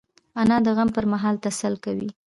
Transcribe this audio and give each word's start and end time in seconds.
انا 0.41 0.57
د 0.65 0.67
غم 0.77 0.89
پر 0.95 1.05
مهال 1.11 1.35
تسل 1.43 1.73
ده 1.83 2.07